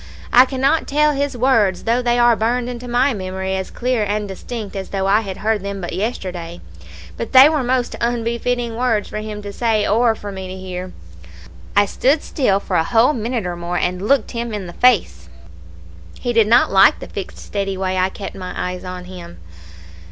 I 0.33 0.45
cannot 0.45 0.87
tell 0.87 1.11
his 1.11 1.37
words, 1.37 1.83
though 1.83 2.01
they 2.01 2.17
are 2.17 2.35
burned 2.35 2.67
into 2.67 2.87
my 2.87 3.13
memory 3.13 3.55
as 3.55 3.69
clear 3.69 4.03
and 4.03 4.27
distinct 4.27 4.75
as 4.75 4.89
though 4.89 5.05
I 5.05 5.21
had 5.21 5.37
heard 5.37 5.61
them 5.61 5.79
but 5.79 5.93
yesterday, 5.93 6.59
but 7.17 7.33
they 7.33 7.47
were 7.47 7.61
most 7.61 7.93
unbefitting 8.01 8.75
words 8.75 9.07
for 9.09 9.19
him 9.19 9.43
to 9.43 9.53
say 9.53 9.87
or 9.87 10.15
for 10.15 10.31
me 10.31 10.47
to 10.47 10.55
hear. 10.57 10.91
"I 11.75 11.85
stood 11.85 12.23
still 12.23 12.59
for 12.59 12.77
a 12.77 12.83
whole 12.83 13.13
minute 13.13 13.45
or 13.45 13.55
more, 13.55 13.77
and 13.77 14.01
looked 14.07 14.31
him 14.31 14.55
in 14.55 14.65
the 14.65 14.73
face. 14.73 15.29
He 16.19 16.33
did 16.33 16.47
not 16.47 16.71
like 16.71 16.97
the 16.97 17.05
fixed 17.05 17.37
steady 17.37 17.77
way 17.77 17.95
I 17.99 18.09
kept 18.09 18.33
my 18.35 18.55
eyes 18.57 18.83
on 18.83 19.05
him. 19.05 19.37